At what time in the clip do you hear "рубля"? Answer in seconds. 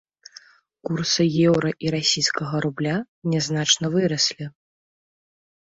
2.67-2.95